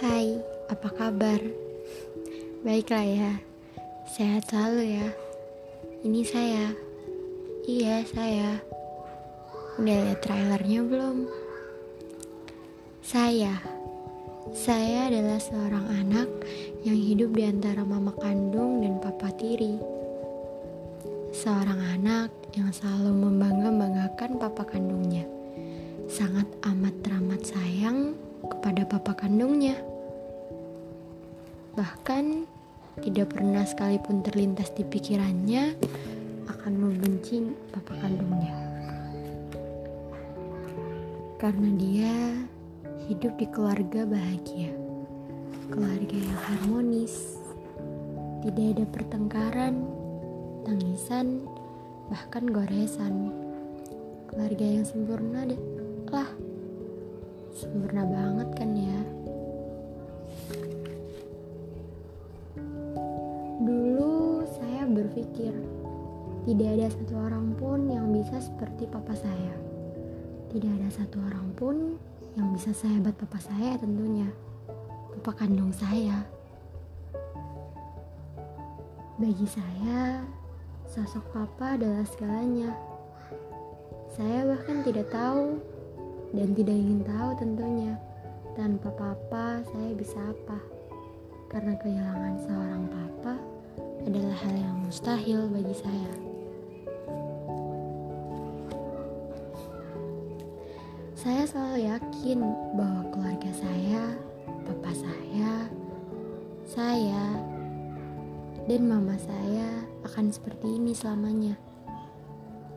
Hai, 0.00 0.32
apa 0.72 0.88
kabar? 0.96 1.44
Baiklah 2.64 3.04
ya, 3.04 3.36
sehat 4.08 4.48
selalu 4.48 4.96
ya. 4.96 5.12
Ini 6.00 6.24
saya, 6.24 6.72
iya 7.68 8.00
saya. 8.08 8.64
Udah 9.76 9.92
lihat 10.00 10.24
trailernya 10.24 10.88
belum? 10.88 11.28
Saya, 13.04 13.60
saya 14.56 15.12
adalah 15.12 15.36
seorang 15.36 15.84
anak 15.92 16.32
yang 16.80 16.96
hidup 16.96 17.36
di 17.36 17.44
antara 17.44 17.84
mama 17.84 18.16
kandung 18.16 18.80
dan 18.80 19.04
papa 19.04 19.28
tiri. 19.36 19.76
Seorang 21.36 22.00
anak 22.00 22.32
yang 22.56 22.72
selalu 22.72 23.28
membangga-banggakan 23.28 24.40
papa 24.40 24.64
kandungnya. 24.64 25.28
Sangat 26.08 26.48
amat 26.64 26.96
teramat 27.04 27.44
sayang 27.44 28.16
kepada 28.48 28.88
papa 28.88 29.12
kandungnya. 29.12 29.89
Bahkan 31.80 32.44
tidak 33.00 33.32
pernah 33.32 33.64
sekalipun 33.64 34.20
terlintas 34.20 34.68
di 34.76 34.84
pikirannya 34.84 35.80
akan 36.44 36.72
membenci 36.76 37.40
papa 37.72 37.96
kandungnya. 38.04 38.52
Karena 41.40 41.72
dia 41.80 42.36
hidup 43.08 43.32
di 43.40 43.48
keluarga 43.48 44.04
bahagia. 44.04 44.76
Keluarga 45.72 46.16
yang 46.20 46.40
harmonis. 46.52 47.40
Tidak 48.44 48.66
ada 48.76 48.84
pertengkaran, 48.84 49.80
tangisan, 50.68 51.48
bahkan 52.12 52.44
goresan. 52.44 53.32
Keluarga 54.28 54.66
yang 54.68 54.84
sempurna 54.84 55.48
deh. 55.48 55.60
Lah, 56.12 56.28
sempurna 57.56 58.04
banget 58.04 58.48
kan 58.52 58.68
ya 58.76 58.79
berpikir 65.40 65.56
tidak 66.48 66.68
ada 66.76 66.86
satu 66.88 67.14
orang 67.20 67.46
pun 67.56 67.78
yang 67.88 68.06
bisa 68.12 68.36
seperti 68.40 68.88
papa 68.88 69.12
saya. 69.12 69.54
Tidak 70.50 70.72
ada 70.72 70.88
satu 70.88 71.16
orang 71.20 71.48
pun 71.54 71.76
yang 72.34 72.48
bisa 72.56 72.72
sehebat 72.72 73.14
papa 73.16 73.38
saya 73.38 73.76
tentunya. 73.76 74.28
Papa 75.20 75.44
kandung 75.44 75.70
saya. 75.70 76.24
Bagi 79.20 79.46
saya 79.46 80.24
sosok 80.88 81.24
papa 81.30 81.76
adalah 81.76 82.08
segalanya. 82.08 82.72
Saya 84.16 84.48
bahkan 84.48 84.80
tidak 84.80 85.12
tahu 85.12 85.60
dan 86.32 86.56
tidak 86.56 86.74
ingin 86.74 87.04
tahu 87.04 87.30
tentunya 87.36 87.94
tanpa 88.56 88.88
papa 88.96 89.60
saya 89.70 89.92
bisa 89.92 90.18
apa. 90.18 90.58
Karena 91.52 91.76
kehilangan 91.78 92.34
seorang 92.48 92.84
papa 92.88 93.59
adalah 94.06 94.36
hal 94.40 94.54
yang 94.56 94.76
mustahil 94.84 95.46
bagi 95.52 95.76
saya 95.76 96.12
saya 101.16 101.42
selalu 101.44 101.78
yakin 101.84 102.38
bahwa 102.74 103.02
keluarga 103.12 103.50
saya 103.52 104.02
papa 104.64 104.92
saya 104.96 105.52
saya 106.64 107.26
dan 108.64 108.86
mama 108.86 109.18
saya 109.18 109.84
akan 110.08 110.32
seperti 110.32 110.80
ini 110.80 110.96
selamanya 110.96 111.58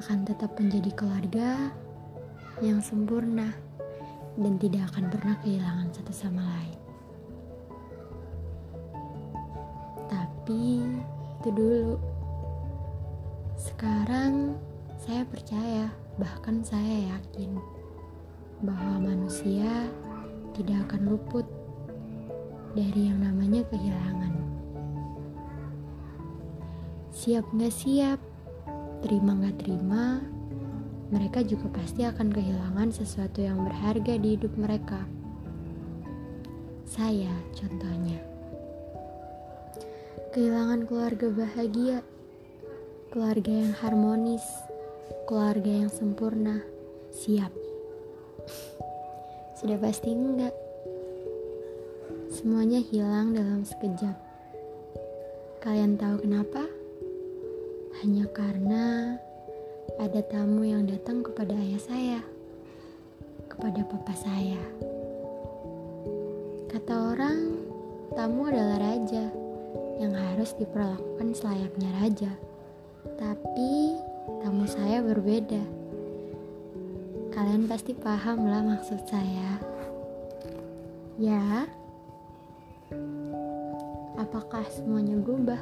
akan 0.00 0.24
tetap 0.24 0.56
menjadi 0.56 0.90
keluarga 0.96 1.68
yang 2.64 2.80
sempurna 2.80 3.52
dan 4.40 4.56
tidak 4.56 4.88
akan 4.92 5.12
pernah 5.12 5.36
kehilangan 5.44 5.88
satu 5.92 6.12
sama 6.12 6.40
lain. 6.44 6.80
Tapi 10.08 10.64
itu 11.40 11.48
dulu. 11.56 11.96
Sekarang 13.56 14.60
saya 15.00 15.24
percaya, 15.24 15.88
bahkan 16.20 16.60
saya 16.60 17.16
yakin 17.16 17.56
bahwa 18.60 19.08
manusia 19.08 19.88
tidak 20.52 20.84
akan 20.84 21.16
luput 21.16 21.48
dari 22.76 23.08
yang 23.08 23.24
namanya 23.24 23.64
kehilangan. 23.72 24.36
Siap 27.16 27.48
nggak 27.56 27.72
siap, 27.72 28.20
terima 29.00 29.32
nggak 29.32 29.64
terima, 29.64 30.20
mereka 31.08 31.40
juga 31.40 31.72
pasti 31.72 32.04
akan 32.04 32.28
kehilangan 32.36 32.92
sesuatu 32.92 33.40
yang 33.40 33.64
berharga 33.64 34.20
di 34.20 34.36
hidup 34.36 34.52
mereka. 34.60 35.08
Saya, 36.84 37.32
contohnya, 37.56 38.29
kehilangan 40.30 40.86
keluarga 40.86 41.26
bahagia, 41.34 42.06
keluarga 43.10 43.50
yang 43.50 43.74
harmonis, 43.82 44.46
keluarga 45.26 45.66
yang 45.66 45.90
sempurna. 45.90 46.62
Siap, 47.10 47.50
sudah 49.58 49.74
pasti 49.82 50.14
enggak. 50.14 50.54
Semuanya 52.30 52.78
hilang 52.78 53.34
dalam 53.34 53.66
sekejap. 53.66 54.14
Kalian 55.58 55.98
tahu 55.98 56.22
kenapa? 56.22 56.62
Hanya 57.98 58.30
karena 58.30 59.18
ada 59.98 60.22
tamu 60.30 60.62
yang 60.62 60.86
datang 60.86 61.26
kepada 61.26 61.58
ayah 61.58 61.82
saya, 61.82 62.20
kepada 63.50 63.82
papa 63.82 64.14
saya. 64.14 64.62
Kata 66.70 67.18
orang, 67.18 67.66
tamu 68.14 68.46
adalah 68.46 68.78
raja 68.78 69.49
yang 70.00 70.16
harus 70.16 70.56
diperlakukan 70.56 71.36
selayaknya 71.36 71.92
raja. 72.00 72.32
Tapi 73.20 74.00
tamu 74.40 74.64
saya 74.64 75.04
berbeda. 75.04 75.60
Kalian 77.36 77.68
pasti 77.68 77.92
paham 77.92 78.48
lah 78.48 78.64
maksud 78.64 79.04
saya. 79.04 79.60
Ya, 81.20 81.68
apakah 84.16 84.64
semuanya 84.72 85.20
berubah? 85.20 85.60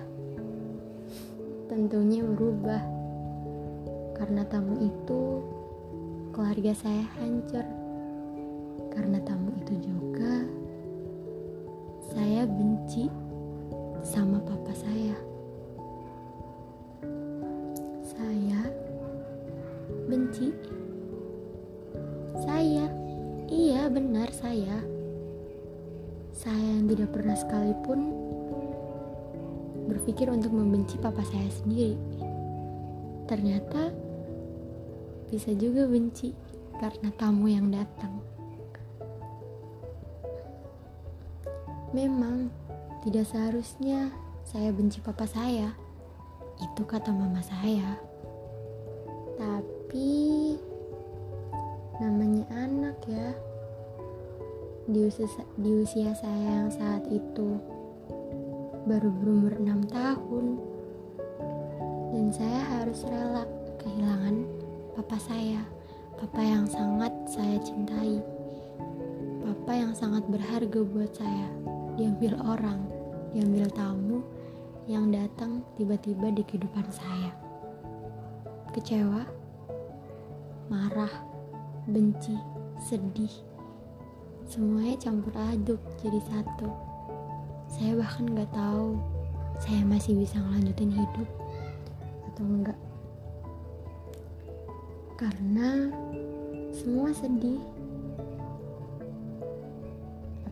Tentunya 1.66 2.22
berubah 2.22 2.78
karena 4.14 4.46
tamu 4.46 4.78
itu, 4.78 5.42
keluarga 6.30 6.70
saya 6.78 7.02
hancur. 7.18 7.66
Karena 8.94 9.18
tamu 9.26 9.50
itu 9.66 9.74
juga, 9.82 10.46
saya 12.14 12.46
benci 12.46 13.10
sama 14.02 14.38
papa 14.42 14.72
saya. 14.74 15.16
Saya 18.06 18.60
benci. 20.06 20.54
Saya, 22.38 22.86
iya 23.50 23.90
benar 23.90 24.30
saya. 24.30 24.78
Saya 26.30 26.78
yang 26.78 26.86
tidak 26.86 27.10
pernah 27.10 27.34
sekalipun 27.34 28.00
berpikir 29.88 30.30
untuk 30.30 30.54
membenci 30.54 31.00
papa 31.00 31.24
saya 31.26 31.50
sendiri. 31.50 31.98
Ternyata 33.26 33.90
bisa 35.28 35.52
juga 35.52 35.84
benci 35.84 36.32
karena 36.78 37.10
tamu 37.18 37.50
yang 37.50 37.68
datang. 37.68 38.22
Memang 41.92 42.67
tidak 43.04 43.24
seharusnya 43.28 44.10
saya 44.48 44.72
benci 44.72 44.98
papa 45.04 45.28
saya. 45.28 45.76
Itu 46.58 46.82
kata 46.88 47.12
mama 47.14 47.44
saya. 47.44 48.00
Tapi 49.38 50.56
namanya 52.02 52.44
anak 52.54 52.98
ya. 53.06 53.30
Di 54.88 55.04
usia, 55.04 55.28
di 55.60 55.70
usia 55.84 56.16
saya 56.16 56.64
yang 56.64 56.72
saat 56.72 57.04
itu 57.12 57.60
baru 58.88 59.12
berumur 59.12 59.52
6 59.60 59.84
tahun 59.92 60.46
dan 62.08 62.32
saya 62.32 62.60
harus 62.72 63.04
rela 63.04 63.44
kehilangan 63.84 64.48
papa 64.96 65.20
saya, 65.20 65.60
papa 66.16 66.40
yang 66.40 66.64
sangat 66.64 67.12
saya 67.28 67.60
cintai, 67.60 68.24
papa 69.44 69.72
yang 69.76 69.92
sangat 69.92 70.24
berharga 70.32 70.80
buat 70.88 71.12
saya. 71.12 71.52
Diambil 72.00 72.40
orang, 72.40 72.87
diambil 73.32 73.68
tamu 73.72 74.24
yang 74.88 75.12
datang 75.12 75.60
tiba-tiba 75.76 76.32
di 76.32 76.42
kehidupan 76.44 76.86
saya. 76.88 77.32
Kecewa, 78.72 79.24
marah, 80.72 81.12
benci, 81.88 82.36
sedih, 82.80 83.32
semuanya 84.48 84.96
campur 84.96 85.32
aduk 85.36 85.80
jadi 86.00 86.20
satu. 86.28 86.68
Saya 87.68 88.00
bahkan 88.00 88.32
gak 88.32 88.48
tahu 88.52 88.96
saya 89.58 89.82
masih 89.82 90.14
bisa 90.14 90.38
ngelanjutin 90.38 90.94
hidup 90.94 91.28
atau 92.30 92.44
enggak 92.46 92.78
karena 95.18 95.90
semua 96.70 97.10
sedih. 97.10 97.58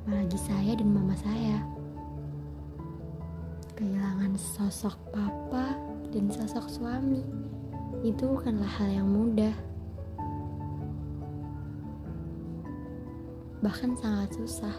apalagi 0.06 0.38
saya 0.38 0.78
dan 0.78 0.86
mama 0.94 1.18
saya. 1.18 1.75
Kehilangan 3.76 4.40
sosok 4.40 4.96
papa 5.12 5.76
dan 6.08 6.32
sosok 6.32 6.64
suami 6.64 7.20
itu 8.00 8.24
bukanlah 8.24 8.72
hal 8.80 8.88
yang 8.88 9.04
mudah. 9.04 9.52
Bahkan 13.60 14.00
sangat 14.00 14.32
susah 14.32 14.72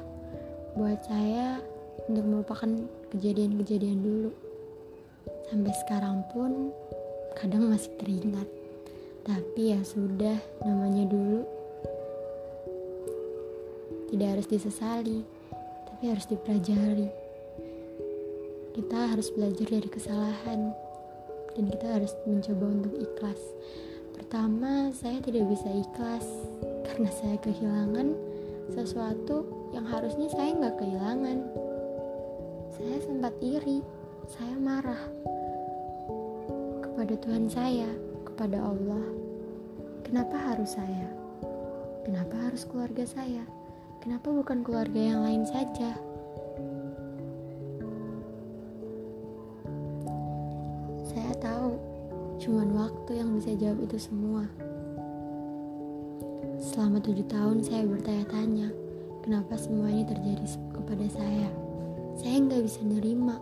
buat 0.74 0.98
saya 1.06 1.62
untuk 2.10 2.26
melupakan 2.26 2.90
kejadian-kejadian 3.14 4.02
dulu. 4.02 4.34
Sampai 5.54 5.78
sekarang 5.86 6.26
pun 6.34 6.74
kadang 7.38 7.70
masih 7.70 7.94
teringat. 8.02 8.50
Tapi 9.22 9.78
ya 9.78 9.80
sudah, 9.86 10.42
namanya 10.66 11.06
dulu. 11.06 11.46
Tidak 14.10 14.26
harus 14.26 14.50
disesali, 14.50 15.22
tapi 15.86 16.04
harus 16.10 16.26
dipelajari. 16.26 17.27
Kita 18.78 19.10
harus 19.10 19.34
belajar 19.34 19.74
dari 19.74 19.90
kesalahan 19.90 20.70
dan 21.58 21.66
kita 21.66 21.98
harus 21.98 22.14
mencoba 22.30 22.66
untuk 22.70 22.94
ikhlas. 22.94 23.42
Pertama, 24.14 24.94
saya 24.94 25.18
tidak 25.18 25.50
bisa 25.50 25.66
ikhlas 25.66 26.22
karena 26.86 27.10
saya 27.10 27.42
kehilangan 27.42 28.14
sesuatu 28.70 29.50
yang 29.74 29.82
harusnya 29.90 30.30
saya 30.30 30.54
nggak 30.54 30.78
kehilangan. 30.78 31.42
Saya 32.78 32.98
sempat 33.02 33.34
iri, 33.42 33.82
saya 34.30 34.54
marah 34.62 35.02
kepada 36.86 37.18
Tuhan 37.18 37.50
saya 37.50 37.90
kepada 38.30 38.62
Allah. 38.62 39.06
Kenapa 40.06 40.38
harus 40.54 40.78
saya? 40.78 41.10
Kenapa 42.06 42.46
harus 42.46 42.62
keluarga 42.62 43.10
saya? 43.10 43.42
Kenapa 44.06 44.30
bukan 44.30 44.62
keluarga 44.62 45.02
yang 45.02 45.26
lain 45.26 45.50
saja? 45.50 45.98
Cuman 52.48 52.72
waktu 52.80 53.20
yang 53.20 53.36
bisa 53.36 53.52
jawab 53.60 53.84
itu 53.84 54.00
semua. 54.00 54.48
Selama 56.64 57.04
tujuh 57.04 57.28
tahun 57.28 57.60
saya 57.60 57.84
bertanya-tanya, 57.84 58.72
kenapa 59.28 59.60
semua 59.60 59.92
ini 59.92 60.08
terjadi 60.08 60.48
kepada 60.72 61.06
saya. 61.12 61.52
Saya 62.16 62.40
nggak 62.48 62.64
bisa 62.64 62.80
nerima 62.88 63.36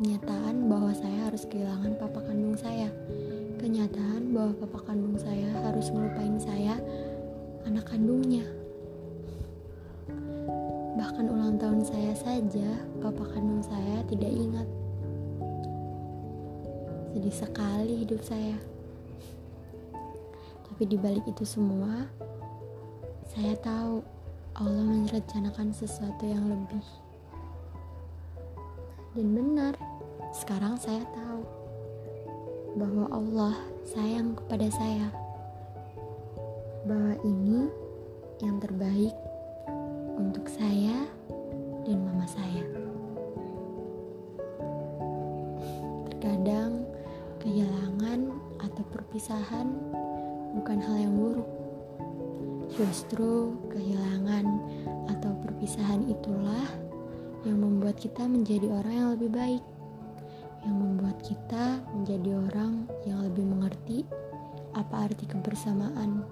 kenyataan 0.00 0.72
bahwa 0.72 0.96
saya 0.96 1.28
harus 1.28 1.44
kehilangan 1.44 2.00
papa 2.00 2.24
kandung 2.24 2.56
saya 2.56 2.88
kenyataan 3.64 4.36
bahwa 4.36 4.52
papa 4.60 4.92
kandung 4.92 5.16
saya 5.16 5.48
harus 5.64 5.88
ngelupain 5.88 6.36
saya, 6.36 6.76
anak 7.64 7.88
kandungnya. 7.88 8.44
Bahkan 11.00 11.24
ulang 11.32 11.56
tahun 11.56 11.80
saya 11.80 12.12
saja, 12.12 12.84
papa 13.00 13.24
kandung 13.32 13.64
saya 13.64 14.04
tidak 14.04 14.28
ingat. 14.28 14.68
Sedih 17.24 17.40
sekali 17.48 18.04
hidup 18.04 18.20
saya. 18.20 18.52
Tapi 20.68 20.84
di 20.84 21.00
balik 21.00 21.24
itu 21.24 21.40
semua, 21.40 22.04
saya 23.32 23.56
tahu 23.64 24.04
Allah 24.52 24.84
merencanakan 24.84 25.72
sesuatu 25.72 26.20
yang 26.20 26.44
lebih. 26.52 26.84
Dan 29.16 29.32
benar, 29.32 29.72
sekarang 30.36 30.76
saya 30.76 31.00
tahu 31.16 31.40
bahwa 32.76 33.08
Allah 33.08 33.56
sayang 33.88 34.36
kepada 34.36 34.68
saya, 34.68 35.08
bahwa 36.84 37.16
ini 37.24 37.72
yang 38.44 38.60
terbaik 38.60 39.16
untuk 40.20 40.44
saya 40.44 40.93
perpisahan 49.14 49.70
bukan 50.58 50.82
hal 50.82 51.06
yang 51.06 51.14
buruk. 51.14 51.46
Justru 52.74 53.54
kehilangan 53.70 54.42
atau 55.06 55.38
perpisahan 55.38 56.10
itulah 56.10 56.66
yang 57.46 57.62
membuat 57.62 57.94
kita 57.94 58.26
menjadi 58.26 58.74
orang 58.74 58.90
yang 58.98 59.10
lebih 59.14 59.30
baik 59.30 59.62
yang 60.66 60.74
membuat 60.82 61.14
kita 61.22 61.78
menjadi 61.94 62.42
orang 62.42 62.90
yang 63.06 63.22
lebih 63.22 63.46
mengerti 63.46 64.02
apa 64.74 65.06
arti 65.06 65.30
kebersamaan. 65.30 66.26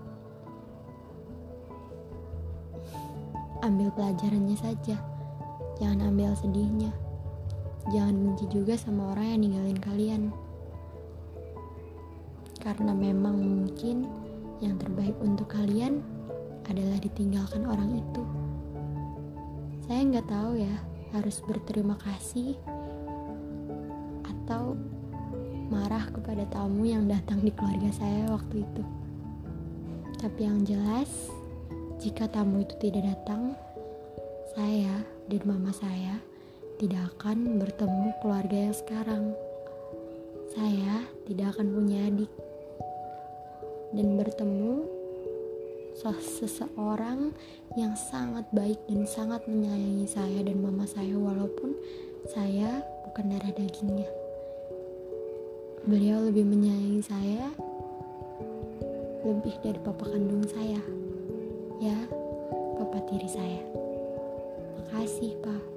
Ambil 3.62 3.94
pelajarannya 3.94 4.58
saja, 4.58 4.98
jangan 5.78 6.10
ambil 6.10 6.34
sedihnya. 6.34 6.90
Jangan 7.94 8.26
benci 8.26 8.50
juga 8.50 8.74
sama 8.74 9.14
orang 9.14 9.38
yang 9.38 9.40
ninggalin 9.46 9.78
kalian. 9.78 10.22
Karena 12.62 12.94
memang 12.94 13.42
mungkin 13.42 14.06
yang 14.62 14.78
terbaik 14.78 15.18
untuk 15.18 15.50
kalian 15.50 15.98
adalah 16.70 16.94
ditinggalkan 17.02 17.66
orang 17.66 17.98
itu. 17.98 18.22
Saya 19.90 20.06
nggak 20.06 20.30
tahu 20.30 20.62
ya, 20.62 20.74
harus 21.10 21.42
berterima 21.42 21.98
kasih 21.98 22.54
atau 24.22 24.78
marah 25.68 26.06
kepada 26.14 26.46
tamu 26.54 26.86
yang 26.86 27.10
datang 27.10 27.42
di 27.42 27.50
keluarga 27.50 27.90
saya 27.90 28.30
waktu 28.30 28.62
itu. 28.62 28.82
Tapi 30.22 30.40
yang 30.46 30.62
jelas, 30.62 31.10
jika 31.98 32.30
tamu 32.30 32.62
itu 32.62 32.78
tidak 32.78 33.10
datang, 33.10 33.58
saya 34.54 35.02
dan 35.26 35.42
mama 35.42 35.74
saya 35.74 36.22
tidak 36.78 37.10
akan 37.18 37.58
bertemu 37.58 38.14
keluarga 38.22 38.70
yang 38.70 38.76
sekarang. 38.76 39.24
Saya 40.54 41.02
tidak 41.26 41.58
akan 41.58 41.74
punya 41.74 42.06
adik 42.06 42.30
dan 43.92 44.16
bertemu 44.16 44.84
seseorang 46.18 47.30
yang 47.76 47.94
sangat 47.94 48.48
baik 48.50 48.80
dan 48.88 49.04
sangat 49.06 49.44
menyayangi 49.46 50.08
saya 50.08 50.40
dan 50.42 50.58
mama 50.58 50.88
saya 50.88 51.14
walaupun 51.14 51.76
saya 52.26 52.82
bukan 53.08 53.32
darah 53.32 53.52
dagingnya. 53.54 54.08
Beliau 55.86 56.26
lebih 56.26 56.46
menyayangi 56.48 57.02
saya 57.04 57.46
lebih 59.22 59.54
dari 59.62 59.78
papa 59.78 60.04
kandung 60.10 60.42
saya. 60.50 60.82
Ya, 61.78 61.98
papa 62.78 62.98
tiri 63.06 63.30
saya. 63.30 63.62
Makasih, 64.78 65.38
Pak. 65.42 65.71